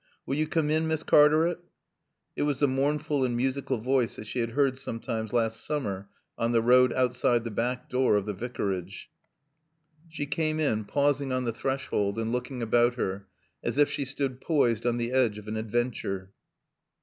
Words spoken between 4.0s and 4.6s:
that she had